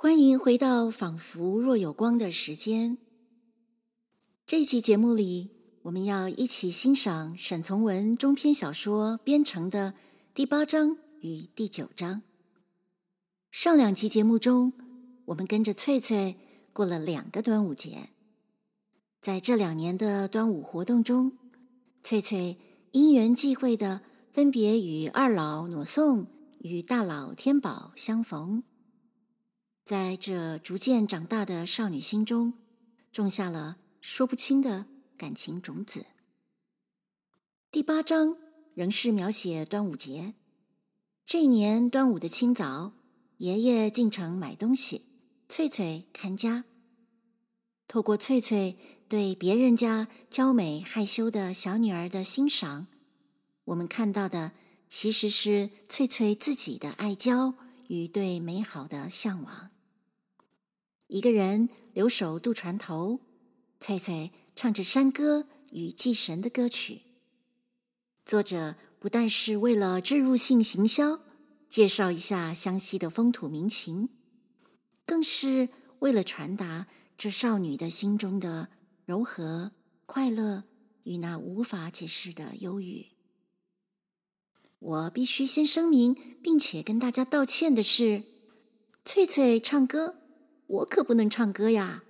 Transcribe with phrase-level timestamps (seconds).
[0.00, 2.98] 欢迎回到仿佛若有光的时间。
[4.46, 5.50] 这期节目里，
[5.82, 9.94] 我们要一起欣赏沈从文中篇小说《边城》的
[10.32, 12.22] 第八章与第九章。
[13.50, 14.72] 上两期节目中，
[15.24, 16.36] 我们跟着翠翠
[16.72, 18.10] 过了两个端午节。
[19.20, 21.36] 在这两年的端午活动中，
[22.04, 22.56] 翠翠
[22.92, 24.02] 因缘际会的
[24.32, 26.28] 分别与二老儺宋
[26.60, 28.62] 与大老天宝相逢。
[29.88, 32.52] 在这逐渐长大的少女心中，
[33.10, 34.84] 种下了说不清的
[35.16, 36.04] 感情种子。
[37.70, 38.36] 第八章
[38.74, 40.34] 仍是描写端午节。
[41.24, 42.92] 这一年端午的清早，
[43.38, 45.06] 爷爷进城买东西，
[45.48, 46.66] 翠翠看家。
[47.86, 48.76] 透过翠翠
[49.08, 52.88] 对别人家娇美害羞的小女儿的欣赏，
[53.64, 54.52] 我们看到的
[54.86, 57.54] 其实是翠翠自己的爱娇
[57.86, 59.70] 与对美好的向往。
[61.08, 63.20] 一个人留守渡船头，
[63.80, 67.00] 翠翠唱着山歌与祭神的歌曲。
[68.26, 71.20] 作者不但是为了置入性行销，
[71.70, 74.10] 介绍一下湘西的风土民情，
[75.06, 78.68] 更是为了传达这少女的心中的
[79.06, 79.72] 柔和、
[80.04, 80.64] 快乐
[81.04, 83.06] 与那无法解释的忧郁。
[84.78, 88.24] 我必须先声明，并且跟大家道歉的是，
[89.06, 90.16] 翠翠唱歌。
[90.68, 92.04] 我可不能唱歌呀，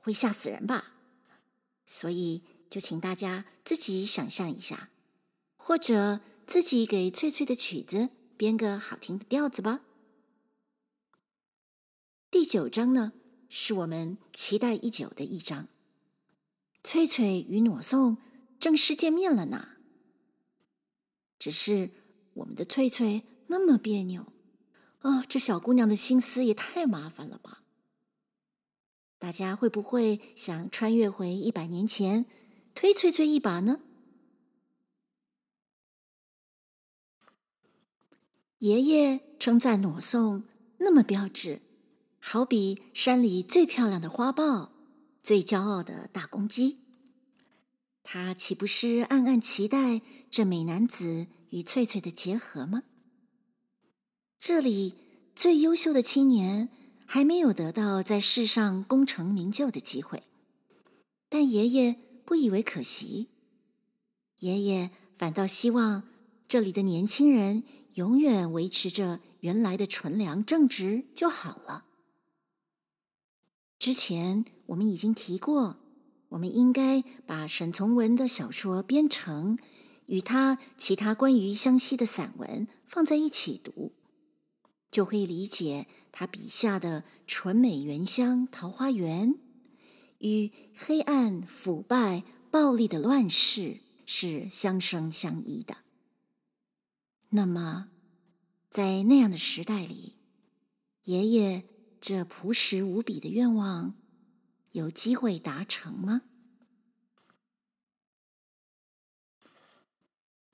[0.00, 0.94] 会吓死人吧？
[1.86, 4.90] 所以就请大家自己想象一下，
[5.56, 9.80] 或者自己给翠翠的曲子编个好听的调子吧。
[12.30, 13.12] 第九章呢，
[13.48, 15.68] 是我们期待已久的一章，
[16.82, 18.16] 翠翠与儺宋
[18.58, 19.68] 正式见面了呢。
[21.38, 21.90] 只是
[22.32, 24.32] 我们的翠翠那么别扭
[25.00, 27.63] 啊，这小姑娘的心思也太麻烦了吧？
[29.18, 32.26] 大家会不会想穿越回一百年前，
[32.74, 33.80] 推翠翠一把呢？
[38.58, 40.44] 爷爷称赞儺宋
[40.78, 41.62] 那么标致，
[42.18, 44.72] 好比山里最漂亮的花豹，
[45.22, 46.80] 最骄傲的大公鸡。
[48.02, 52.82] 他岂不是暗暗期待这美男子与翠翠的结合吗？
[54.38, 54.94] 这里
[55.34, 56.68] 最优秀的青年。
[57.14, 60.24] 还没有得到在世上功成名就的机会，
[61.28, 61.94] 但爷爷
[62.24, 63.28] 不以为可惜。
[64.38, 66.02] 爷爷反倒希望
[66.48, 67.62] 这里的年轻人
[67.94, 71.84] 永远维持着原来的纯良正直就好了。
[73.78, 75.76] 之前我们已经提过，
[76.30, 79.56] 我们应该把沈从文的小说《编成》
[80.06, 83.92] 与他其他关于湘西的散文放在一起读，
[84.90, 85.86] 就会理解。
[86.16, 89.34] 他笔下的纯美原乡桃花源，
[90.18, 95.78] 与黑暗腐败暴力的乱世是相生相依的。
[97.30, 97.88] 那么，
[98.70, 100.14] 在那样的时代里，
[101.02, 101.64] 爷爷
[102.00, 103.96] 这朴实无比的愿望，
[104.70, 106.22] 有机会达成吗？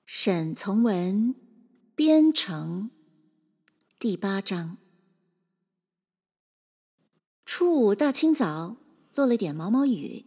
[0.07, 1.35] 沈从文
[1.93, 2.89] 《边城》
[3.99, 4.80] 第八章。
[7.53, 8.77] 初五大清早，
[9.13, 10.25] 落了点毛毛雨，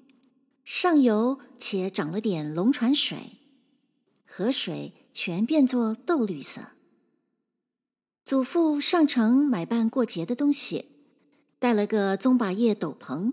[0.62, 3.38] 上游且涨了点龙船水，
[4.26, 6.72] 河水全变作豆绿色。
[8.26, 10.90] 祖父上城买办过节的东西，
[11.58, 13.32] 带了个棕把叶斗篷，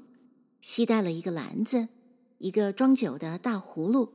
[0.61, 1.89] 携带了一个篮子，
[2.37, 4.13] 一个装酒的大葫芦，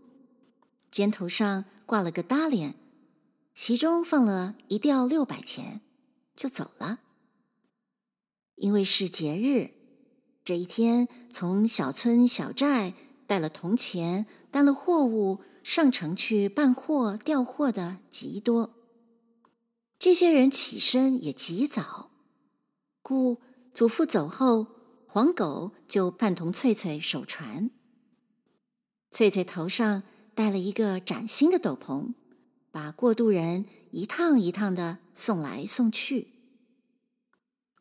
[0.90, 2.72] 肩头上挂了个褡褮，
[3.52, 5.82] 其中放了一吊六百钱，
[6.34, 7.00] 就走了。
[8.56, 9.70] 因为是节日，
[10.44, 12.94] 这一天从小村小寨
[13.26, 18.74] 带了铜钱、担了货物上城去办货、调货的极多。
[19.98, 22.10] 这些人起身也极早，
[23.02, 23.40] 故
[23.74, 24.66] 祖父走后，
[25.06, 27.70] 黄狗就伴同翠翠守船。
[29.10, 30.02] 翠翠头上
[30.34, 32.14] 戴了一个崭新的斗篷，
[32.70, 36.35] 把过渡人一趟一趟的送来送去。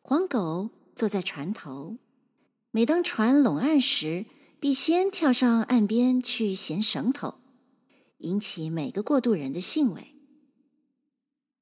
[0.08, 1.96] 黄狗坐在船头，
[2.70, 4.24] 每当船拢岸时，
[4.60, 7.40] 必先跳上岸边去衔绳头，
[8.18, 10.14] 引起每个过渡人的兴味。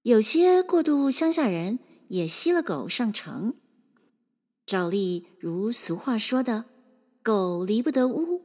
[0.03, 3.55] 有些过渡乡下人也吸了狗上城，
[4.67, 6.67] 照例如俗话说的
[7.25, 8.43] “狗离不得屋”，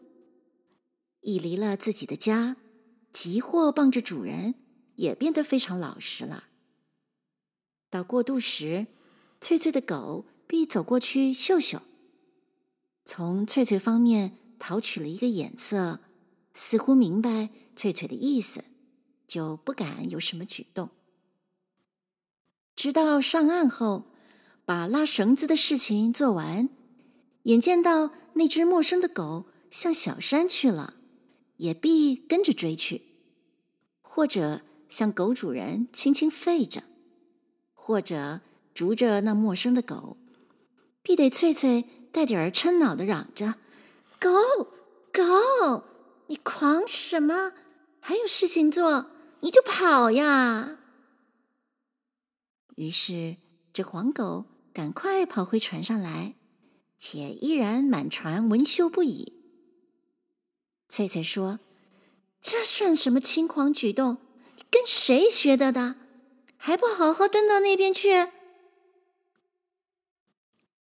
[1.19, 2.55] 一离了自己的家，
[3.11, 4.55] 急或傍着主人，
[4.95, 6.45] 也变得非常老实了。
[7.89, 8.87] 到过渡时，
[9.41, 11.81] 翠翠的狗必走过去嗅嗅，
[13.05, 16.01] 从翠翠方面讨取了一个眼色，
[16.53, 18.65] 似乎明白翠翠的意思，
[19.27, 20.89] 就不敢有什么举动。
[22.75, 24.05] 直到上岸后，
[24.65, 26.69] 把拉绳子的事情做完，
[27.43, 30.95] 眼见到那只陌生的狗向小山去了，
[31.57, 33.03] 也必跟着追去，
[34.01, 36.83] 或者向狗主人轻轻吠着，
[37.73, 38.41] 或者
[38.79, 40.15] 逐着那陌生的狗，
[41.01, 41.83] 必得翠翠
[42.13, 43.55] 带点儿嗔恼的嚷着
[44.17, 44.31] ：“狗，
[45.11, 45.83] 狗，
[46.27, 47.51] 你狂什么？
[47.99, 49.07] 还有事情做，
[49.41, 50.77] 你就跑呀！”
[52.77, 53.35] 于是
[53.73, 56.35] 这黄狗赶快跑回船上来，
[56.97, 59.33] 且依然满船闻嗅不已。
[60.87, 61.59] 翠翠说
[62.41, 64.19] ：“这算什么轻狂举动？
[64.55, 65.97] 你跟谁学的的？
[66.55, 68.29] 还不好好蹲到那边去！”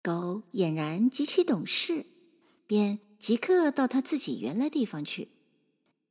[0.04, 2.04] 狗俨然极其懂事，
[2.66, 5.30] 便即刻到他自己原来地方去。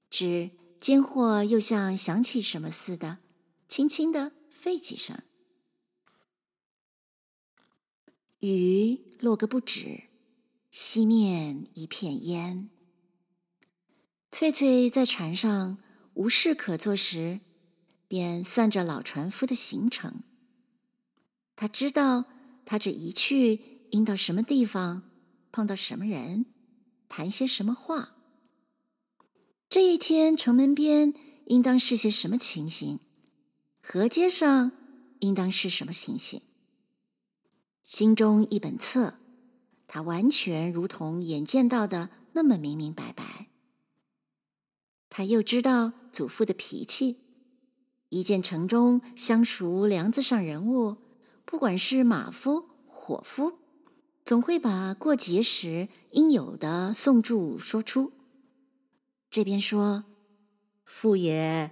[0.09, 0.49] 只
[0.79, 3.19] 间或又像想起什么似的，
[3.69, 5.21] 轻轻的吠几声。
[8.39, 10.05] 雨落个不止，
[10.71, 12.71] 西面一片烟。
[14.31, 15.77] 翠翠在船上
[16.15, 17.41] 无事可做时，
[18.07, 20.23] 便算着老船夫的行程。
[21.55, 22.25] 她知道
[22.65, 25.03] 他这一去应到什么地方，
[25.51, 26.47] 碰到什么人，
[27.07, 28.15] 谈些什么话。
[29.69, 31.13] 这一天城门边
[31.45, 32.99] 应当是些什么情形，
[33.83, 34.71] 河街上
[35.19, 36.41] 应当是什么情形。
[37.83, 39.19] 心中一本册，
[39.85, 43.49] 他完全如同眼见到的那么明明白白。
[45.07, 47.17] 他又知道祖父的脾气，
[48.09, 50.97] 一见城中相熟梁子上人物，
[51.45, 53.59] 不管是马夫、伙夫，
[54.23, 58.13] 总会把过节时应有的颂祝说出。
[59.29, 60.05] 这边说
[60.85, 61.71] ：“傅爷，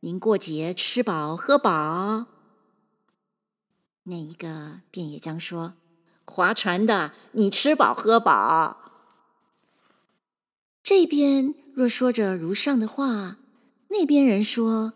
[0.00, 2.26] 您过节吃饱喝饱。”
[4.04, 5.74] 那一个便也将说
[6.26, 8.76] ：“划船的，你吃饱喝饱。”
[10.82, 13.38] 这边若说着如上的话，
[13.88, 14.94] 那边人说：“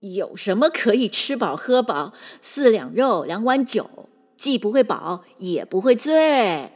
[0.00, 2.12] 有什么可以吃饱喝饱？
[2.42, 3.95] 四两肉，两碗酒，
[4.36, 6.72] 既不会饱，也不会醉。”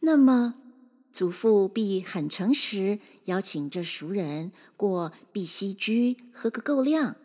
[0.00, 0.54] 那么
[1.10, 7.16] 祖父必很诚实，邀请这熟人过碧溪居，喝个够量。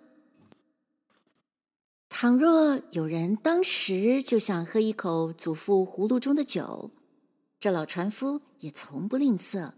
[2.09, 6.91] 倘若有人当时就想喝一口祖父葫芦中的酒，
[7.59, 9.73] 这老船夫也从不吝啬，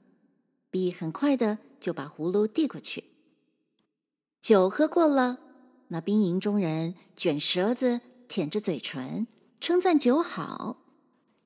[0.70, 3.06] 必很快的就把葫芦递过去。
[4.42, 5.40] 酒喝过了，
[5.88, 9.28] 那兵营中人卷舌子，舔着嘴唇，
[9.60, 10.78] 称赞酒好，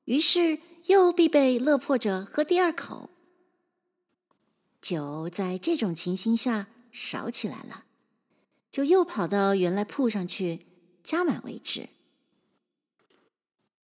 [0.04, 3.10] 于是又必备勒迫着喝第二口。
[4.80, 7.84] 酒在这种情形下少起来了，
[8.70, 10.66] 就又跑到原来铺上去。
[11.02, 11.88] 加满为止。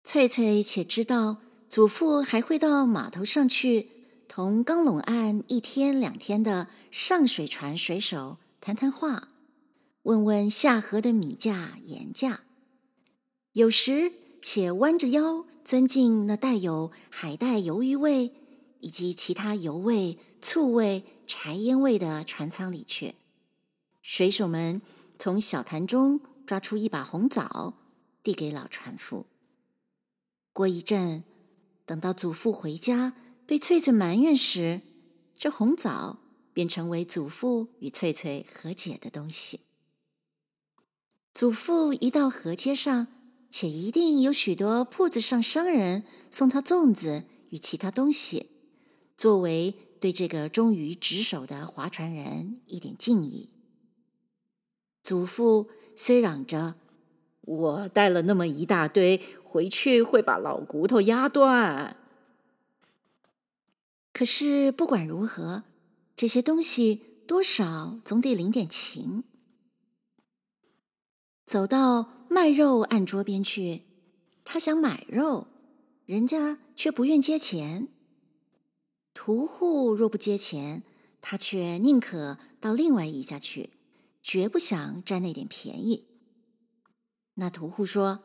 [0.05, 1.39] 翠翠且知道
[1.69, 3.91] 祖父还会到码头上去，
[4.27, 9.29] 同刚拢岸一天两天的上水船水手谈谈话，
[10.05, 12.45] 问问下河的米价盐价。
[13.53, 14.13] 有时
[14.43, 18.33] 且弯着腰钻进那带有海带鱿鱼味
[18.81, 23.15] 以及其他油味、醋味、柴烟味的船舱里去。
[24.03, 24.81] 水手们
[25.19, 26.21] 从小坛中。
[26.47, 27.75] 抓出一把红枣，
[28.25, 29.27] 递给老船夫。
[30.53, 31.23] 过一阵，
[31.87, 33.15] 等到祖父回家，
[33.47, 34.81] 被翠翠埋怨时，
[35.37, 36.19] 这红枣
[36.53, 39.61] 便成为祖父与翠翠和解的东西。
[41.33, 43.07] 祖父一到河街上，
[43.51, 48.51] 且一定有许多铺子上商人送他粽子与其他东西，
[49.17, 53.51] 作为对这个忠于职守的划船人一点敬意。
[55.03, 55.71] 祖父。
[55.97, 56.77] 虽嚷着
[57.43, 61.99] “我带了那么一大堆回去，会把老骨头压断”，
[64.15, 65.65] 可是不管如何，
[66.17, 69.25] 这些东西多少总得领点情。
[71.45, 73.83] 走到卖肉按桌边去，
[74.45, 75.49] 他想买肉，
[76.07, 77.89] 人家却不愿接钱。
[79.13, 80.85] 屠户若不接钱，
[81.21, 83.71] 他却宁可到另外一家去。
[84.23, 86.05] 绝不想占那点便宜。
[87.35, 88.23] 那屠户说：“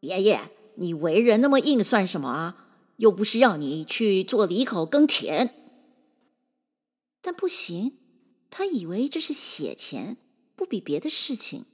[0.00, 2.56] 爷爷，你为人那么硬，算什么？
[2.96, 5.54] 又不是要你去做犁口耕田。”
[7.20, 7.98] 但不行，
[8.48, 10.16] 他以为这是血钱，
[10.54, 11.66] 不比别的事情。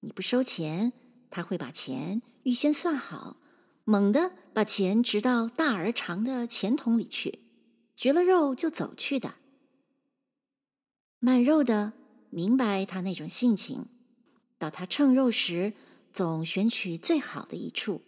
[0.00, 0.92] 你不收钱，
[1.28, 3.36] 他会把钱预先算好，
[3.84, 7.40] 猛地把钱直到大而长的钱桶里去，
[7.96, 9.34] 绝了肉就走去的。
[11.18, 11.94] 卖肉的
[12.30, 13.86] 明白他那种性情，
[14.56, 15.72] 到他称肉时，
[16.12, 18.02] 总选取最好的一处，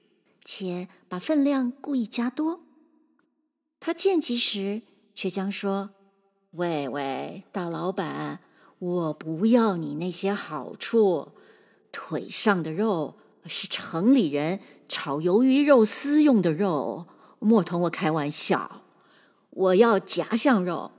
[0.45, 2.61] 且把分量故意加多。
[3.81, 4.83] 他见及时，
[5.13, 5.91] 却将说
[6.53, 8.41] ：“喂喂，大老板，
[8.79, 11.33] 我不要你那些好处，
[11.93, 13.17] 腿上的肉
[13.47, 17.07] 是城里人炒鱿鱼肉丝用的肉，
[17.39, 18.83] 莫同我开玩笑。
[19.51, 20.93] 我要夹项肉，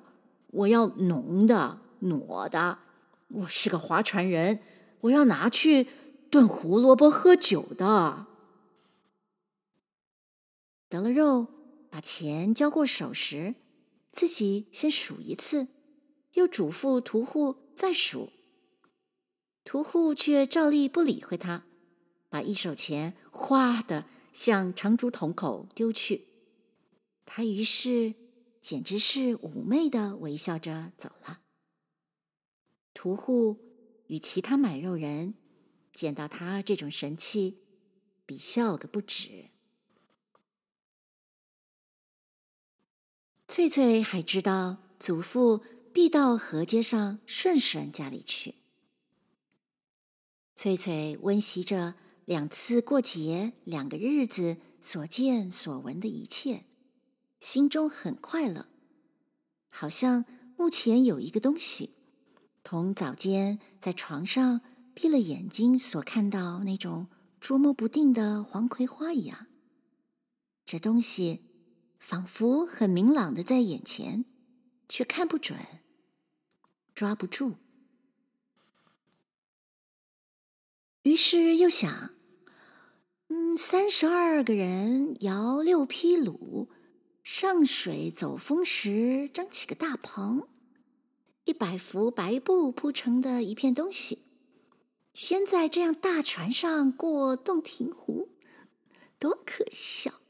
[0.48, 2.80] 我要浓的。”糯的，
[3.28, 4.60] 我是个划船人，
[5.02, 5.86] 我要拿去
[6.32, 8.26] 炖胡萝卜喝酒的。
[10.90, 11.46] 得了肉，
[11.92, 13.54] 把钱交过手时，
[14.12, 15.68] 自己先数一次，
[16.34, 18.32] 又嘱咐屠户再数。
[19.64, 21.66] 屠户却照例不理会他，
[22.30, 26.28] 把一手钱哗的向长竹筒口丢去。
[27.26, 28.16] 他于是
[28.62, 31.42] 简直是妩媚的微笑着走了。
[32.94, 33.58] 屠户
[34.08, 35.36] 与其他买肉人
[35.94, 37.60] 见到他这种神气，
[38.26, 39.50] 比笑个不止。
[43.48, 45.64] 翠翠还知道祖父
[45.94, 48.61] 必到河街上顺顺家里去。
[50.62, 56.66] 翠翠温习着两次过节、两个日子所见所闻的一切，
[57.40, 58.68] 心中很快乐，
[59.72, 60.24] 好像
[60.56, 61.96] 目前有一个东西。
[62.62, 64.62] 同早间在床上
[64.94, 67.08] 闭了眼睛所看到那种
[67.40, 69.48] 捉摸不定的黄葵花一样，
[70.64, 71.42] 这东西
[71.98, 74.26] 仿佛很明朗的在眼前，
[74.88, 75.58] 却看不准，
[76.94, 77.56] 抓不住。
[81.04, 82.12] 于是又想，
[83.30, 86.68] 嗯，三十二个人摇六匹橹，
[87.24, 90.48] 上水走风时张起个大棚。
[91.46, 94.22] 一百幅白布铺成的一片东西，
[95.12, 98.30] 先在这样大船上过洞庭湖，
[99.18, 100.22] 多可笑！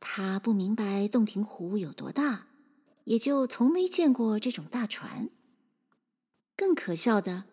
[0.00, 2.48] 他不明白洞庭湖有多大，
[3.04, 5.30] 也就从没见过这种大船。
[6.56, 7.44] 更可笑的，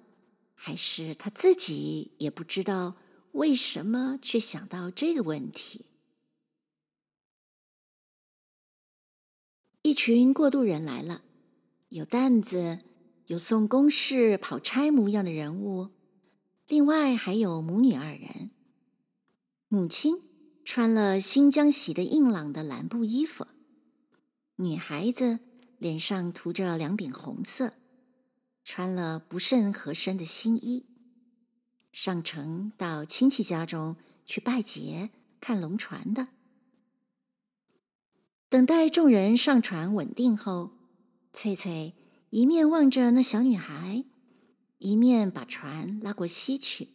[0.56, 2.96] 还是他自己也不知道
[3.34, 5.86] 为什么却想到这个问题。
[9.84, 11.22] 一群过渡人来了，
[11.90, 12.80] 有担子，
[13.28, 15.92] 有送公事、跑差模样的人物，
[16.68, 18.50] 另外还有母女二人。
[19.68, 20.24] 母亲
[20.64, 23.46] 穿了新疆洗的硬朗的蓝布衣服，
[24.56, 25.40] 女孩子
[25.78, 27.74] 脸上涂着两柄红色，
[28.66, 30.88] 穿了不甚合身的新衣，
[31.92, 33.96] 上城到亲戚家中
[34.26, 36.30] 去拜节、看龙船的。
[38.50, 40.72] 等待众人上船稳定后，
[41.32, 41.94] 翠翠
[42.32, 44.04] 一面望着那小女孩，
[44.80, 46.90] 一面把船拉过溪去。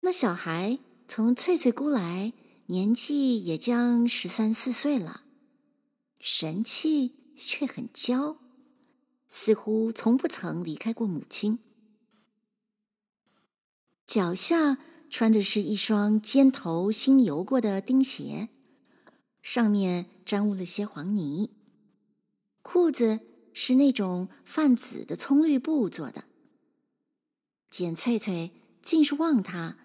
[0.00, 2.32] 那小孩从翠翠姑来，
[2.66, 5.24] 年纪也将十三四岁了，
[6.18, 8.38] 神气却很娇，
[9.28, 11.60] 似乎从不曾离开过母亲。
[14.06, 18.48] 脚下穿的是一双尖头新油过的钉鞋。
[19.40, 21.50] 上面沾污了些黄泥，
[22.60, 23.20] 裤子
[23.54, 26.24] 是那种泛紫的葱绿布做的。
[27.70, 29.78] 见翠翠尽是望他，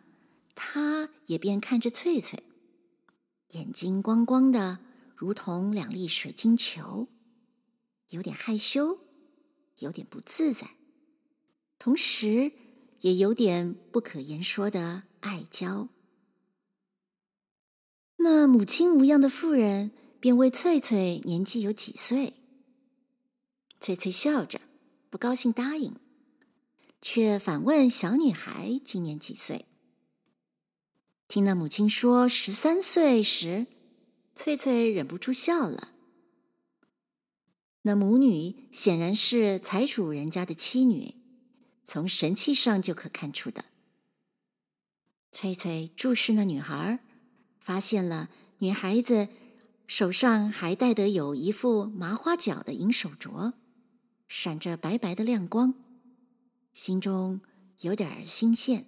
[0.54, 2.44] 他也便看着翠翠，
[3.50, 4.80] 眼睛光光的，
[5.16, 7.08] 如同两粒水晶球，
[8.10, 9.00] 有点害羞，
[9.80, 10.72] 有点不自在，
[11.78, 12.52] 同时
[13.02, 15.90] 也有点不可言说的爱娇。
[18.18, 22.34] 那母亲无恙的妇人便问翠翠年纪有几岁？
[23.80, 24.62] 翠翠笑着，
[25.10, 25.96] 不高兴答应，
[27.02, 29.66] 却反问小女孩今年几岁。
[31.28, 33.68] 听那母亲说十三岁时，
[34.36, 35.93] 翠翠忍不住笑了。
[37.84, 41.16] 那母女显然是财主人家的妻女，
[41.86, 43.66] 从神气上就可看出的。
[45.32, 47.00] 翠翠注视那女孩。
[47.64, 49.30] 发现了女孩子
[49.88, 53.54] 手上还戴的有一副麻花角的银手镯，
[54.28, 55.74] 闪着白白的亮光，
[56.74, 57.40] 心中
[57.80, 58.86] 有点新鲜。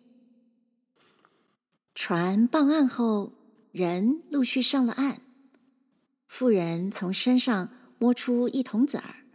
[1.94, 3.32] 船傍岸后，
[3.72, 5.22] 人陆续上了岸，
[6.28, 9.26] 妇人从身上摸出一铜子儿，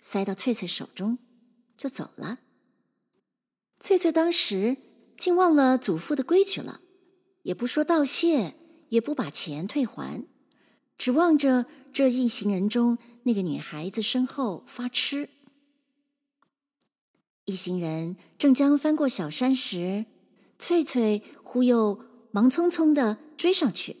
[0.00, 1.18] 塞到翠翠手中，
[1.76, 2.38] 就走了。
[3.78, 4.76] 翠翠当时
[5.16, 6.80] 竟忘了祖父的规矩了，
[7.42, 8.54] 也不说道谢，
[8.88, 10.26] 也不把钱退还，
[10.96, 15.30] 只望着这一行人中那个女孩子身后发痴。
[17.44, 20.06] 一行人正将翻过小山时，
[20.58, 23.98] 翠翠忽又忙匆匆地追上去，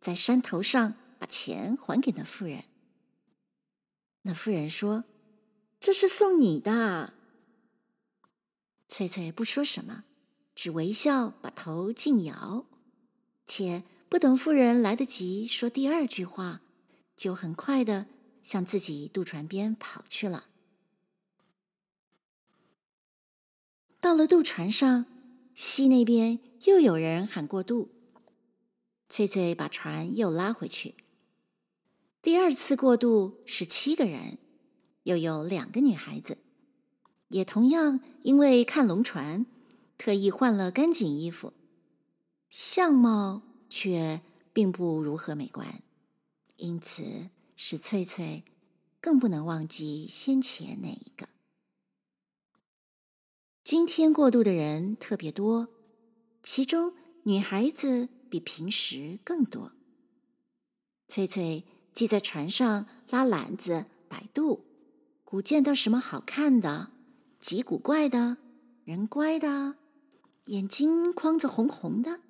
[0.00, 2.62] 在山头上把钱还给那妇人。
[4.22, 5.04] 那妇人说
[5.80, 7.14] ：“这是送你的。”
[8.86, 10.04] 翠翠不说什么，
[10.54, 12.66] 只微笑把头尽摇，
[13.46, 16.60] 且不等妇人来得及说第二句话，
[17.16, 18.06] 就很快的
[18.42, 20.46] 向自己渡船边跑去了。
[24.00, 25.06] 到了渡船上，
[25.54, 27.90] 溪那边又有人喊过渡。
[29.08, 30.94] 翠翠把船又拉回去。
[32.22, 34.36] 第二次过渡是七个人，
[35.04, 36.36] 又有两个女孩子，
[37.28, 39.46] 也同样因为看龙船，
[39.96, 41.54] 特意换了干净衣服，
[42.50, 44.20] 相貌却
[44.52, 45.82] 并不如何美观，
[46.58, 48.44] 因此使翠翠
[49.00, 51.26] 更不能忘记先前那一个。
[53.64, 55.68] 今天过渡的人特别多，
[56.42, 59.72] 其中女孩子比平时更多。
[61.08, 64.64] 翠翠既在船上拉篮子摆渡，
[65.24, 66.90] 古见到什么好看的、
[67.38, 68.38] 极古怪的、
[68.84, 69.76] 人乖的、
[70.46, 72.20] 眼睛框子红红的，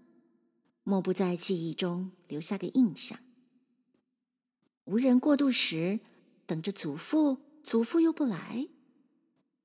[0.83, 3.19] 莫不在记忆中留下个印象。
[4.85, 6.01] 无人过渡时，
[6.47, 8.69] 等着祖父，祖父又不来。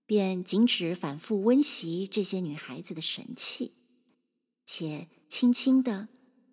[0.07, 3.73] 便仅只反复温习这些女孩子的神气，
[4.63, 6.09] 且轻轻的、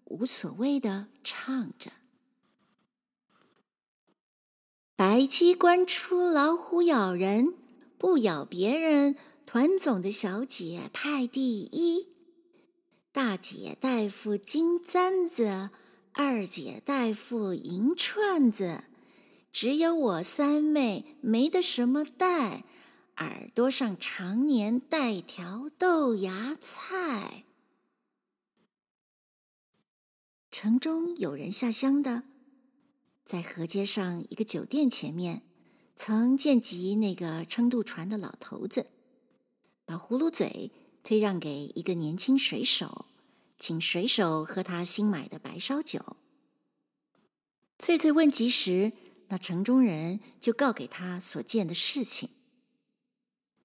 [0.07, 1.93] 无所谓的唱着
[5.05, 7.55] ：“白鸡关出老虎咬人，
[7.99, 12.07] 不咬别人，团总的小姐派第一。
[13.11, 15.71] 大姐带副金簪子，
[16.13, 18.85] 二姐带副银串子，
[19.53, 22.63] 只有我三妹没得什么带。”
[23.19, 27.43] 耳朵上常年带条豆芽菜。
[30.53, 32.23] 城中有人下乡的，
[33.33, 35.41] 在河街上一个酒店前面，
[35.97, 38.91] 曾见及那个撑渡船的老头子，
[39.87, 40.71] 把葫芦嘴
[41.03, 43.07] 推让给一个年轻水手，
[43.57, 46.19] 请水手喝他新买的白烧酒。
[47.79, 48.93] 翠翠问及时，
[49.29, 52.29] 那城中人就告给他所见的事情。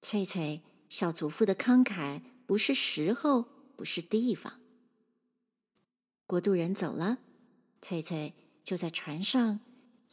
[0.00, 3.44] 翠翠笑祖父的慷慨不是时候，
[3.76, 4.62] 不是地方。
[6.26, 7.18] 过渡人走了，
[7.82, 8.32] 翠翠
[8.68, 9.60] 就在船上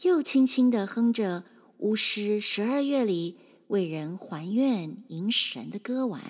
[0.04, 1.44] 又轻轻地哼着
[1.80, 3.38] 巫师十二月里
[3.68, 6.22] 为人还愿迎神的歌完。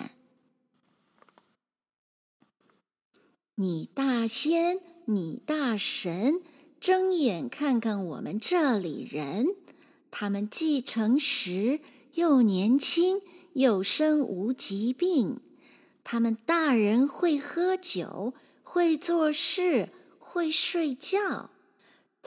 [3.54, 6.42] 你大仙，你大神，
[6.80, 9.46] 睁眼看看我们这里人，
[10.10, 11.78] 他们既诚实
[12.14, 13.20] 又年轻。
[13.52, 15.40] 又身无疾病，
[16.02, 18.34] 他们大人会喝酒，
[18.64, 21.50] 会做事，会睡觉。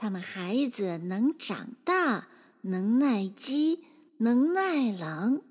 [0.02, 2.28] 他们孩子能长大，
[2.62, 3.84] 能耐饥，
[4.16, 5.42] 能耐冷。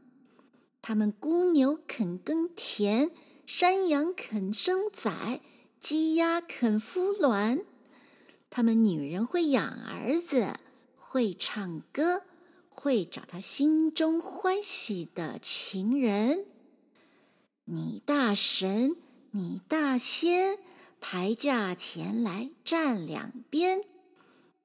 [0.81, 3.11] 他们公牛肯耕田，
[3.45, 5.41] 山羊肯生崽，
[5.79, 7.59] 鸡鸭肯孵卵。
[8.49, 10.55] 他们女人会养儿子，
[10.97, 12.23] 会唱歌。
[12.71, 16.45] 会找他心中欢喜的情人。
[17.65, 18.95] 你大神，
[19.29, 20.57] 你大仙，
[20.99, 23.83] 排驾前来站两边。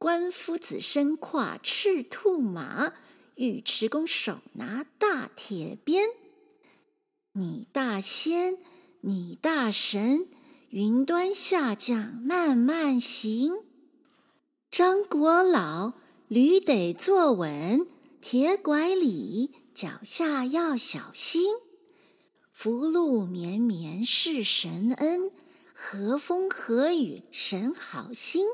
[0.05, 2.93] 官夫子身跨赤兔马，
[3.37, 6.11] 尉迟恭手拿大铁鞭。
[7.33, 8.59] 你大仙，
[9.01, 10.29] 你大神，
[10.69, 13.51] 云端下降慢慢行。
[14.71, 15.95] 张果老，
[16.29, 17.87] 驴得坐稳。
[18.21, 21.55] 铁拐李，脚下要小心。
[22.53, 25.31] 福禄绵绵是神恩，
[25.73, 28.45] 和风和雨神好心。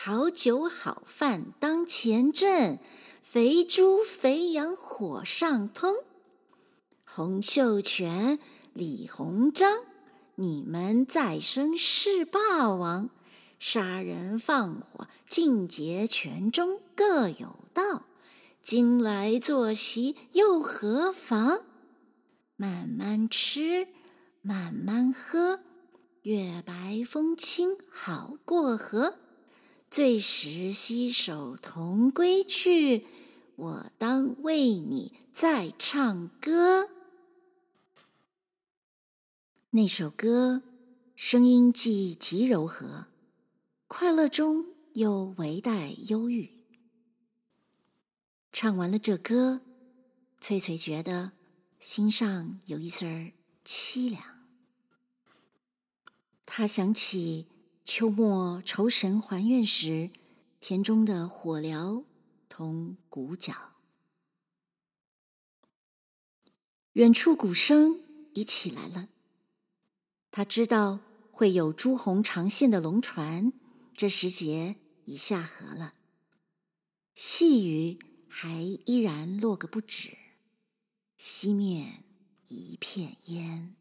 [0.00, 2.78] 好酒好饭当前阵，
[3.20, 5.96] 肥猪肥羊火上烹。
[7.04, 8.38] 洪秀全、
[8.72, 9.82] 李鸿章，
[10.36, 13.10] 你们再生是霸王，
[13.58, 18.04] 杀人放火尽节全中各有道。
[18.62, 21.62] 今来坐席又何妨？
[22.54, 23.88] 慢慢吃，
[24.42, 25.58] 慢慢喝，
[26.22, 29.14] 月白风清好过河。
[29.90, 33.06] 醉时携手同归去，
[33.56, 36.90] 我当为你再唱歌。
[39.70, 40.62] 那首歌
[41.16, 43.06] 声音既极柔和，
[43.86, 46.50] 快乐中又微带忧郁。
[48.52, 49.62] 唱完了这歌，
[50.40, 51.32] 翠翠觉得
[51.80, 53.04] 心上有一丝
[53.64, 54.22] 凄凉。
[56.46, 57.47] 她想起
[57.90, 60.10] 秋末酬神还愿时，
[60.60, 62.04] 田中的火燎
[62.46, 63.72] 同鼓角。
[66.92, 67.98] 远处鼓声
[68.34, 69.08] 已起来了，
[70.30, 71.00] 他知道
[71.32, 73.54] 会有朱红长线的龙船，
[73.94, 75.94] 这时节已下河了。
[77.14, 77.98] 细雨
[78.28, 80.14] 还依然落个不止，
[81.16, 82.04] 西面
[82.48, 83.74] 一片烟。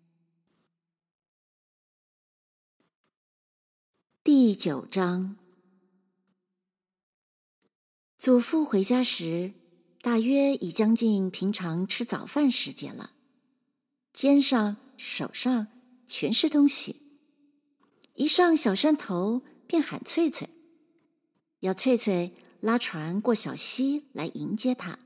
[4.28, 5.38] 第九章，
[8.20, 9.54] 祖父回家时，
[10.02, 13.14] 大约已将近平常吃早饭时间了。
[14.12, 15.68] 肩上、手上
[16.06, 17.04] 全是东西，
[18.16, 20.50] 一上小山头便喊翠翠，
[21.62, 25.00] 要翠翠拉船过小溪来迎接他。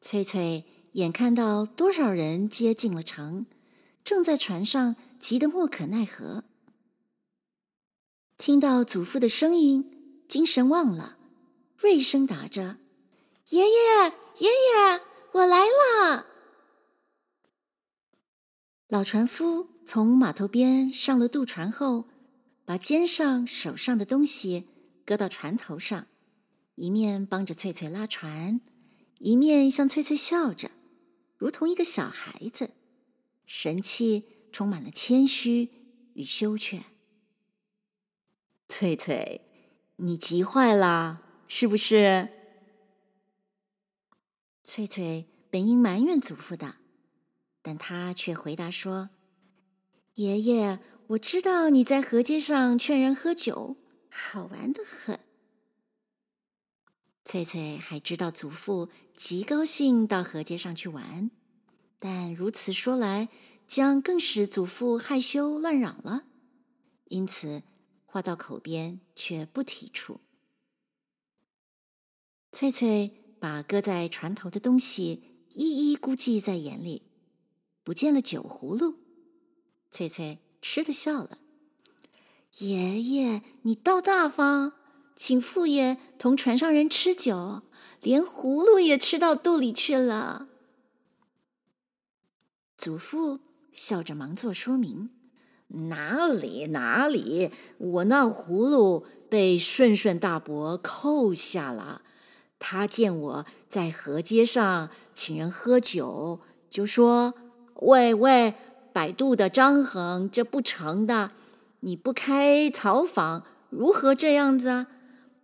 [0.00, 3.44] 翠翠眼看到多少人接进了城，
[4.02, 6.44] 正在船上急得莫可奈何。
[8.44, 11.16] 听到祖父的声音，精神旺了，
[11.76, 12.78] 锐声答着
[13.50, 15.00] ：“爷爷，爷爷，
[15.34, 16.26] 我来了。”
[18.90, 22.06] 老船夫从码头边上了渡船后，
[22.64, 24.66] 把肩上、手上的东西
[25.06, 26.08] 搁到船头上，
[26.74, 28.60] 一面帮着翠翠拉船，
[29.20, 30.72] 一面向翠翠笑着，
[31.36, 32.70] 如同一个小孩子，
[33.46, 35.70] 神气充满了谦虚
[36.14, 36.82] 与羞怯。
[38.74, 39.42] 翠翠，
[39.96, 42.30] 你急坏了是不是？
[44.64, 46.76] 翠翠本应埋怨祖父的，
[47.60, 49.10] 但她却回答说
[50.16, 53.76] ：“爷爷，我知道你在河街上劝人喝酒，
[54.10, 55.20] 好玩得很。”
[57.26, 61.30] 翠翠还知道祖父极高兴到河街上去玩，
[61.98, 63.28] 但如此说来，
[63.66, 66.24] 将更使祖父害羞乱嚷了，
[67.08, 67.64] 因此。
[68.12, 70.20] 话到口边，却不提出。
[72.50, 77.04] 翠翠把搁在船头的东西一一估计在眼里，
[77.82, 78.98] 不见了酒葫芦。
[79.90, 81.38] 翠翠吃的笑了
[82.60, 84.74] ：“爷爷，你倒大方，
[85.16, 87.62] 请父爷同船上人吃酒，
[88.02, 90.50] 连葫芦也吃到肚里去了。”
[92.76, 93.40] 祖父
[93.72, 95.21] 笑着忙作说明。
[95.74, 102.02] 哪里哪里，我那葫芦被顺顺大伯扣下了。
[102.58, 107.34] 他见我在河街上请人喝酒，就说
[107.80, 108.54] ：“喂喂，
[108.92, 111.30] 摆渡的张横，这不成的。
[111.80, 114.86] 你不开草房，如何这样子啊？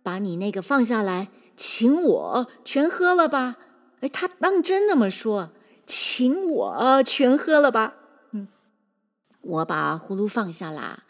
[0.01, 3.57] 把你那个放下来，请我全喝了吧。”
[4.01, 5.49] 哎，他当真那么说，
[5.85, 7.95] 请我全喝了吧。
[9.41, 11.03] 我把葫芦放下啦，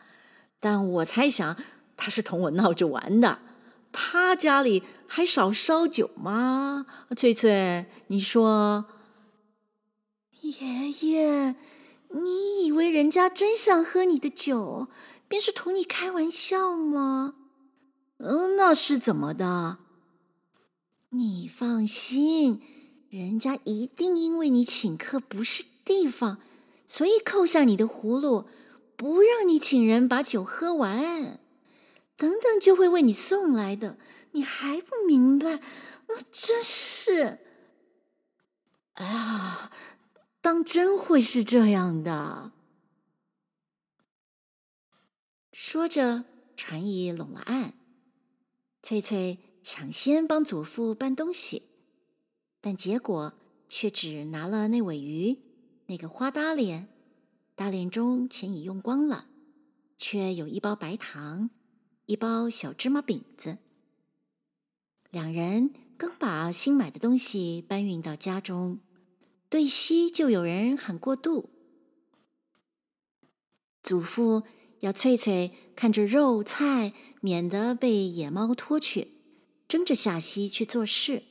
[0.59, 1.57] 但我猜想
[1.97, 3.39] 他是同我闹着玩的。
[3.91, 6.85] 他家里还少烧酒吗？
[7.17, 8.85] 翠翠，你说，
[10.41, 11.55] 爷爷，
[12.09, 14.87] 你以为人家真想喝你的酒，
[15.27, 17.33] 便是同你开玩笑吗？
[18.17, 19.79] 嗯，那是怎么的？
[21.09, 22.61] 你放心，
[23.09, 26.37] 人家一定因为你请客不是地方。
[26.89, 28.49] 所以扣下你的葫芦，
[28.95, 31.39] 不让你请人把酒喝完，
[32.17, 33.99] 等等就会为你送来的。
[34.31, 35.53] 你还不明白？
[35.53, 35.61] 啊，
[36.31, 37.37] 真是！
[38.93, 39.71] 哎呀，
[40.41, 42.53] 当真会是这样的。
[45.51, 46.25] 说着，
[46.55, 47.75] 船已拢了岸，
[48.81, 51.69] 翠翠抢先帮祖父搬东西，
[52.59, 53.33] 但结果
[53.69, 55.48] 却只拿了那尾鱼。
[55.89, 56.87] 那个花大脸，
[57.55, 59.25] 大脸中钱已用光了，
[59.97, 61.49] 却有一包白糖，
[62.05, 63.57] 一包小芝麻饼子。
[65.09, 68.81] 两人刚把新买的东西搬运到家中，
[69.49, 71.49] 对西就有人喊过渡。
[73.81, 74.43] 祖父
[74.81, 79.13] 要翠翠看着肉菜，免得被野猫拖去，
[79.67, 81.23] 争着下溪去做事。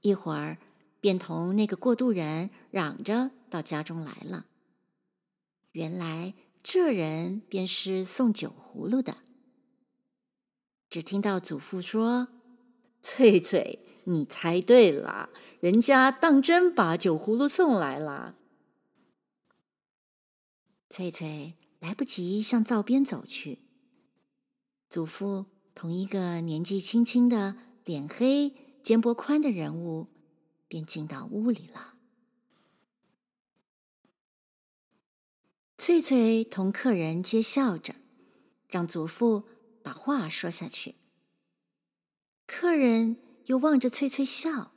[0.00, 0.58] 一会儿。
[1.00, 4.46] 便同那个过渡人嚷着到家中来了。
[5.72, 9.18] 原来这人便是送酒葫芦的。
[10.88, 12.28] 只听到祖父说
[13.00, 18.36] ：“翠翠，你猜对了，人家当真把酒葫芦送来了。”
[20.90, 23.60] 翠翠来不及向灶边走去，
[24.88, 30.08] 祖父同一个年纪轻轻的、脸黑、肩膊宽的人物
[30.70, 31.96] 便进到屋里了。
[35.76, 37.96] 翠翠同客人皆笑着，
[38.68, 39.48] 让祖父
[39.82, 40.94] 把话说下去。
[42.46, 44.70] 客人又望着翠翠笑，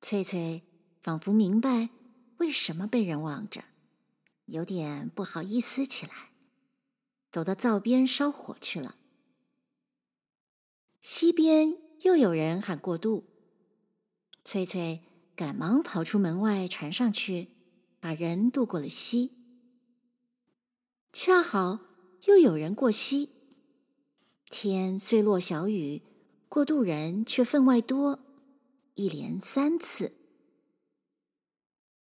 [0.00, 0.62] 翠翠
[1.02, 1.90] 仿佛明白
[2.38, 3.64] 为什么被人望着，
[4.46, 6.30] 有点不好意思起来，
[7.30, 8.96] 走到灶边烧火去了。
[11.02, 13.27] 西边又有人喊过渡，
[14.50, 15.02] 翠翠
[15.36, 17.48] 赶忙跑出门外船上去，
[18.00, 19.32] 把人渡过了溪。
[21.12, 21.80] 恰好
[22.24, 23.28] 又有人过溪，
[24.46, 26.02] 天虽落小雨。
[26.48, 28.20] 过渡人却分外多，
[28.94, 30.14] 一连三次。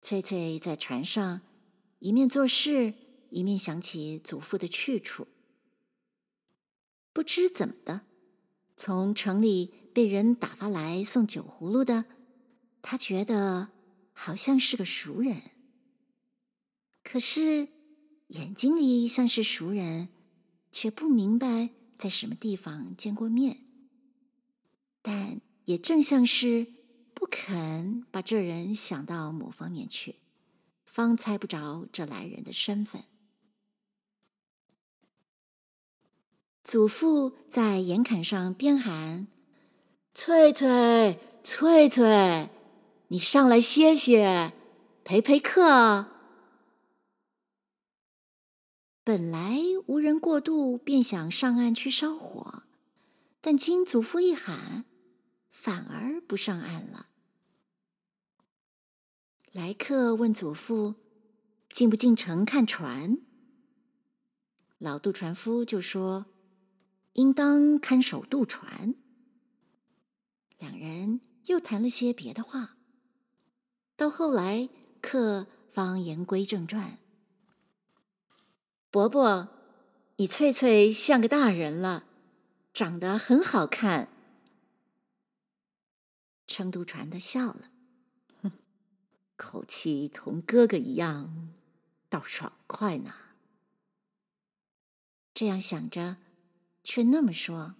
[0.03, 1.41] 翠翠在船上
[2.01, 2.93] 一面做事，
[3.31, 5.29] 一面想起祖父的去处。
[7.15, 8.03] 不知怎么的，
[8.77, 12.05] 从城里被人打发来送酒葫芦的，
[12.87, 13.71] 他觉得
[14.13, 15.41] 好像是个熟人。
[17.03, 17.69] 可是
[18.29, 20.11] 眼睛里像是熟人，
[20.71, 23.61] 却不明白在什么地方见过面。
[25.01, 26.67] 但也正像是
[27.15, 30.17] 不肯把这人想到某方面去，
[30.85, 33.05] 方猜不着这来人的身份。
[36.63, 39.27] 祖父在盐坎上边喊
[40.15, 42.49] ：“翠翠，翠翠，
[43.09, 44.53] 你上来歇歇，
[45.05, 46.09] 陪陪客。”
[49.05, 52.63] 本来无人过渡，便想上岸去烧火，
[53.41, 54.87] 但经祖父一喊。
[55.51, 57.09] 反而不上岸了。
[59.51, 60.97] 来客问祖父
[61.71, 63.19] ：“进不进城看船？”
[64.77, 66.27] 老渡船夫就说
[67.15, 68.95] ：“应当看守渡船。”
[70.59, 72.74] 两人又谈了些别的话。
[73.97, 74.69] 到后来，
[75.01, 76.99] 客方言归正传
[78.91, 79.49] ：“伯伯，
[80.17, 82.05] 你翠翠像个大人了，
[82.73, 84.09] 长得很好看。”
[86.47, 87.71] 撑渡船的笑了，
[89.37, 91.55] 口气同哥哥一样，
[92.09, 93.15] 倒爽快呢。
[95.33, 96.19] 这样想着，
[96.85, 97.75] 却那么说：“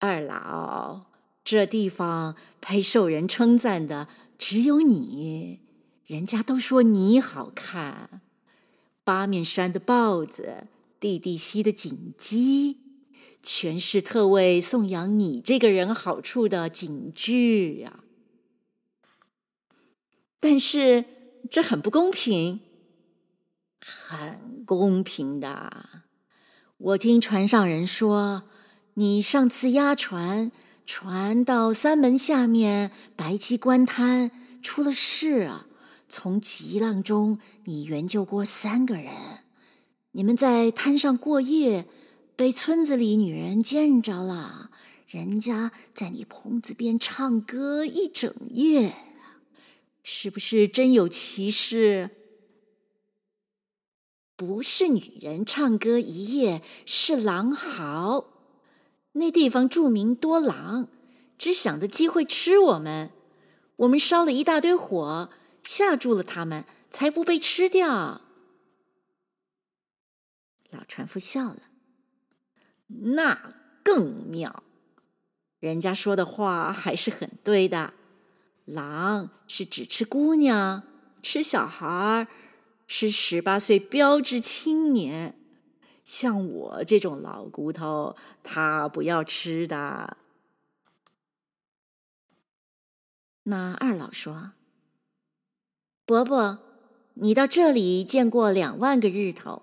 [0.00, 1.06] 二老，
[1.46, 5.60] 这地方配受人称赞的只有你，
[6.04, 8.20] 人家都说你好看。
[9.04, 10.66] 八面山的豹子，
[10.98, 12.78] 地地溪的锦鸡。”
[13.44, 18.00] 全是特为颂扬你这个人好处的警句呀！
[20.40, 21.04] 但是
[21.48, 22.58] 这很不公平，
[23.78, 26.00] 很公平的。
[26.76, 28.42] 我听船上人说，
[28.94, 30.50] 你上次押船，
[30.86, 34.30] 船到三门下面白鸡关滩
[34.62, 35.66] 出了事啊！
[36.08, 39.12] 从急浪中，你援救过三个人，
[40.12, 41.86] 你们在滩上过夜。
[42.36, 44.70] 被村子里女人见着了，
[45.06, 48.92] 人家在你棚子边唱歌一整夜，
[50.02, 52.10] 是不是真有其事？
[54.36, 58.35] 不是女人唱歌一夜，是狼嚎。
[59.16, 60.88] 那地方著名多狼，
[61.36, 63.10] 只想着机会吃我们。
[63.76, 65.30] 我们烧了一大堆火，
[65.64, 68.20] 吓住了他们，才不被吃掉。
[70.70, 71.62] 老船夫笑了。
[73.14, 74.62] 那更妙，
[75.60, 77.94] 人家说的话还是很对的。
[78.64, 80.82] 狼是只吃姑娘，
[81.22, 82.28] 吃小孩，
[82.86, 85.38] 吃十八岁标致青年。
[86.06, 88.14] 像我这种老骨头，
[88.44, 90.16] 他不要吃的。
[93.42, 94.52] 那二老说
[96.06, 96.60] ：“伯伯，
[97.14, 99.62] 你到这里见过两万个日头。”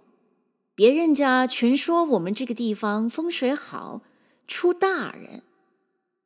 [0.76, 4.02] 别人家全说我们这个地方风水好，
[4.46, 5.44] 出大人，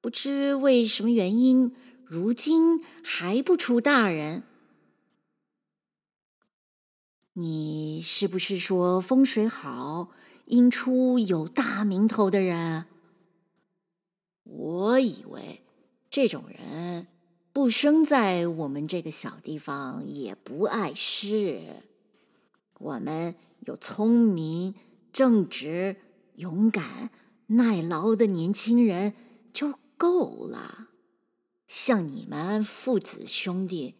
[0.02, 4.42] 不知为什么原因，如今还不出大人。
[7.40, 10.10] 你是不是说风水好，
[10.46, 12.86] 应出有大名头的人？
[14.44, 15.62] 我以为
[16.10, 17.06] 这种人
[17.54, 21.84] 不生在我们这个小地方，也不碍事。
[22.80, 23.36] 我们。
[23.62, 24.76] 有聪明、
[25.12, 25.98] 正直、
[26.36, 27.10] 勇敢、
[27.48, 29.14] 耐劳的年轻人
[29.52, 30.88] 就够了。
[31.68, 33.96] 像你们父子兄弟，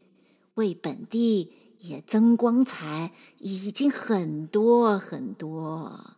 [0.54, 6.18] 为本地也增光彩，已经很多很多。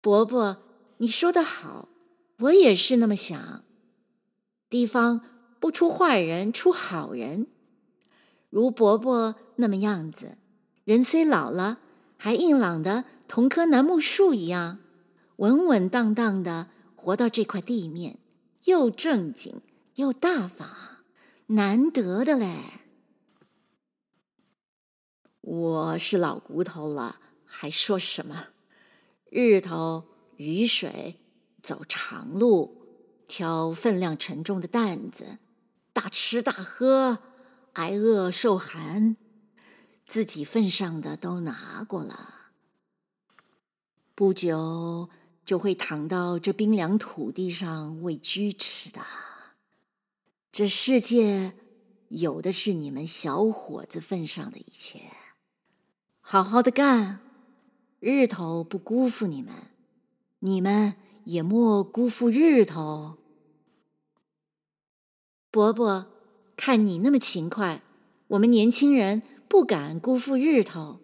[0.00, 0.58] 伯伯，
[0.98, 1.88] 你说得好，
[2.40, 3.64] 我也是那么想。
[4.68, 5.20] 地方
[5.60, 7.46] 不出坏人，出好人。
[8.50, 10.38] 如伯伯那么样子，
[10.84, 11.78] 人虽老了，
[12.16, 14.78] 还硬朗的同棵楠木树一样，
[15.36, 18.18] 稳稳当当的活到这块地面，
[18.64, 19.60] 又正经
[19.94, 20.68] 又大方，
[21.46, 22.80] 难得的嘞。
[25.46, 28.46] 我是老骨头了，还说什么？
[29.28, 30.04] 日头、
[30.36, 31.20] 雨水，
[31.60, 32.86] 走长路，
[33.28, 35.36] 挑分量沉重的担子，
[35.92, 37.18] 大吃大喝，
[37.74, 39.18] 挨饿受寒，
[40.06, 42.52] 自己份上的都拿过了，
[44.14, 45.10] 不久
[45.44, 49.02] 就会躺到这冰凉土地上喂蛆吃的。
[50.50, 51.52] 这世界
[52.08, 55.10] 有的是你们小伙子份上的一切。
[56.26, 57.20] 好好的干，
[58.00, 59.54] 日头不辜负你们，
[60.38, 63.18] 你们也莫辜负日头。
[65.50, 66.10] 伯伯，
[66.56, 67.82] 看你那么勤快，
[68.28, 71.00] 我们年轻人不敢辜负日头。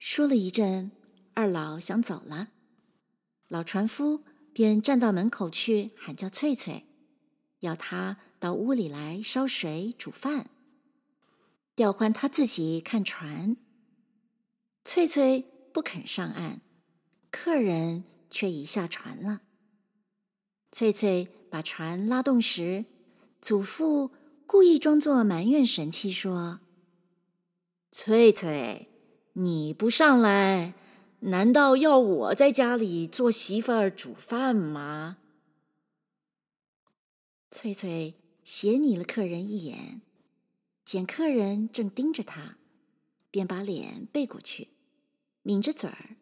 [0.00, 0.90] 说了一阵，
[1.34, 2.48] 二老想走了，
[3.46, 6.86] 老船夫便站到门口去喊叫翠翠，
[7.60, 10.50] 要她到屋里来烧水煮饭。
[11.78, 13.56] 调换他自己看船，
[14.84, 16.60] 翠翠不肯上岸，
[17.30, 19.42] 客人却已下船了。
[20.72, 22.86] 翠翠把船拉动时，
[23.40, 24.10] 祖父
[24.44, 26.58] 故意装作埋怨神气说
[27.92, 28.88] ：“翠翠，
[29.34, 30.74] 你不上来，
[31.20, 35.18] 难道要我在家里做媳妇儿煮饭吗？”
[37.52, 40.02] 翠翠斜睨了客人一眼。
[40.88, 42.56] 见客人正盯着他，
[43.30, 44.68] 便把脸背过去，
[45.42, 46.16] 抿着嘴儿，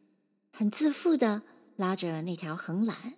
[0.52, 1.44] 很自负的
[1.76, 3.14] 拉着那条横缆。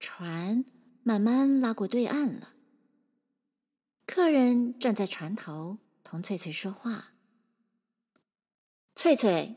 [0.00, 0.64] 船
[1.04, 2.54] 慢慢拉过对岸了。
[4.04, 7.12] 客人站在船头，同翠翠说话
[8.96, 9.54] ：“翠翠，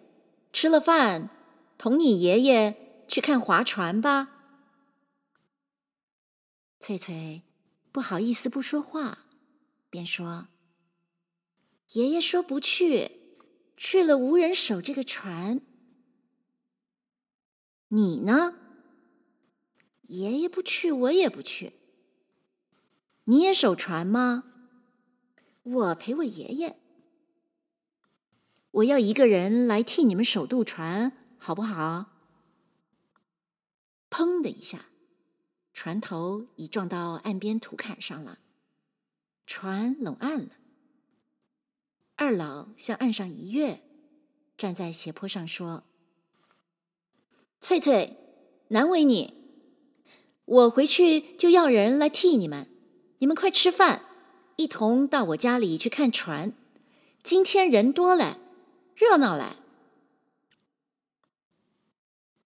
[0.54, 1.32] 吃了饭，
[1.80, 4.36] 同你爷爷去看划船吧。”
[6.80, 7.42] 翠翠
[7.92, 9.26] 不好意思不说话，
[9.90, 10.50] 便说。
[11.94, 13.20] 爷爷说不去，
[13.76, 15.62] 去了无人守这个船。
[17.88, 18.56] 你呢？
[20.04, 21.74] 爷爷不去，我也不去。
[23.24, 24.44] 你也守船吗？
[25.64, 26.80] 我陪我爷爷。
[28.72, 32.12] 我要一个人来替你们守渡船，好不好？
[34.12, 34.86] 砰的一下，
[35.74, 38.38] 船头已撞到岸边土坎上了，
[39.48, 40.52] 船拢岸了。
[42.20, 43.82] 二老向岸上一跃，
[44.58, 45.86] 站在斜坡上说
[47.62, 48.18] ：“翠翠，
[48.68, 49.34] 难为你，
[50.44, 52.68] 我回去就要人来替你们。
[53.20, 54.04] 你们快吃饭，
[54.58, 56.52] 一同到我家里去看船。
[57.24, 58.38] 今天人多了，
[58.94, 59.64] 热闹了。”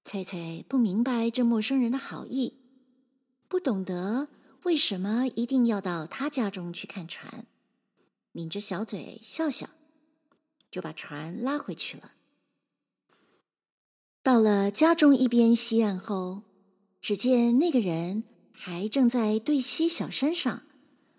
[0.06, 2.60] 翠翠不明白这陌生人的好意，
[3.48, 4.28] 不懂得
[4.66, 7.48] 为什么一定要到他家中去看船。
[8.34, 9.70] 抿着小嘴笑笑，
[10.70, 12.14] 就把船拉回去了。
[14.22, 16.44] 到了家中一边西岸后，
[17.00, 20.64] 只见那个人还正在对西小山上，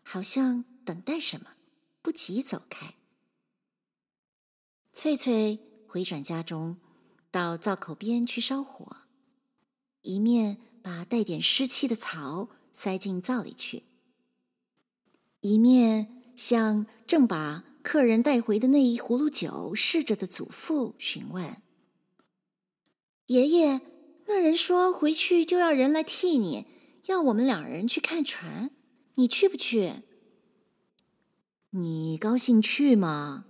[0.02, 1.50] 好像等待什么，
[2.02, 2.94] 不急走开。
[4.92, 6.78] 翠翠回转家中，
[7.30, 9.08] 到灶口边去烧火，
[10.02, 13.84] 一面把带点湿气的草塞进灶里去，
[15.40, 16.13] 一面。
[16.44, 21.62] 向正把客人带回的那一葫芦酒试着的祖父询问
[23.28, 23.80] ：“爷爷，
[24.26, 26.66] 那人说回去就要人来替你，
[27.06, 28.70] 要我们两人去看船，
[29.14, 30.02] 你去不去？
[31.70, 33.46] 你高兴去吗？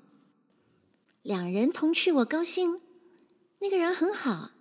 [1.22, 2.80] 两人同去，我高兴。
[3.58, 4.52] 那个人很好，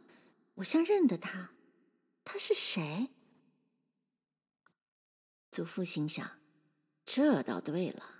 [0.56, 1.52] 我像认得他，
[2.24, 3.10] 他是谁？”
[5.52, 6.40] 祖父心想。
[7.06, 8.13] 这倒对了，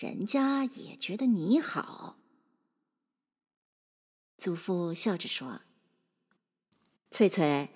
[0.00, 2.16] 人家也觉得你好。
[4.38, 5.60] 祖父笑着说
[7.12, 7.68] ：“翠翠，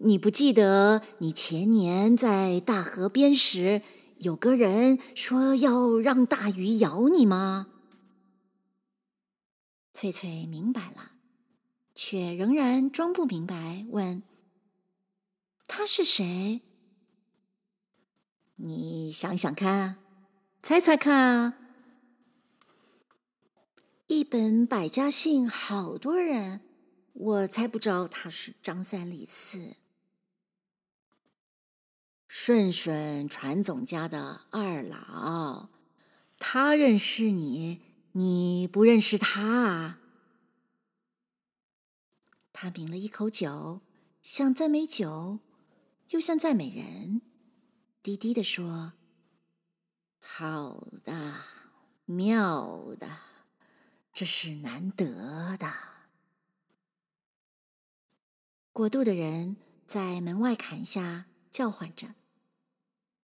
[0.00, 3.82] 你不记得你前年在大河边时，
[4.18, 7.68] 有个人说要让大鱼咬你吗？”
[9.94, 11.12] 翠翠明白了，
[11.94, 14.24] 却仍然装不明白，问
[15.68, 16.60] ：“他是谁？”
[18.60, 19.98] 你想想看，
[20.60, 21.67] 猜猜看，
[24.08, 26.62] 一本百家姓，好多人，
[27.12, 29.76] 我猜不着他是张三李四。
[32.26, 35.68] 顺顺传总家的二老，
[36.38, 37.82] 他认识你，
[38.12, 39.98] 你不认识他啊？
[42.50, 43.82] 他抿了一口酒，
[44.22, 45.40] 像赞美酒，
[46.08, 47.20] 又像赞美人，
[48.02, 48.94] 低低地说
[50.18, 51.34] ：“好的，
[52.06, 53.06] 妙的，
[54.12, 55.72] 这是难得的。”
[58.72, 59.56] 过渡的人
[59.86, 62.14] 在门外砍下叫唤着。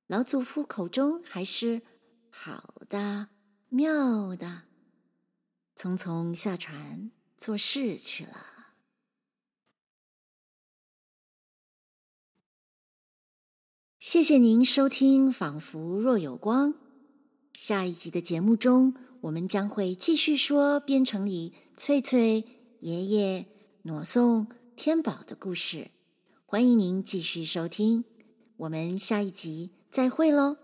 [0.07, 1.83] 老祖父口中还是
[2.29, 3.29] 好的、
[3.69, 4.65] 妙的，
[5.75, 8.75] 匆匆下船做事去了。
[13.99, 16.75] 谢谢您收听《仿佛若有光》。
[17.55, 18.95] 下一集的节目中，
[19.25, 22.45] 我们将会继续说边城里翠翠、
[22.81, 23.47] 爷爷、
[23.85, 25.93] 挪送、天宝的故事。
[26.45, 28.05] 欢迎您继续收听，
[28.59, 29.71] 我们下一集。
[29.91, 30.64] 再会喽。